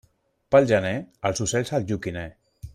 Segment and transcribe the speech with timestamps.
[0.55, 0.95] Pel gener,
[1.31, 2.29] els ocells al joquiner.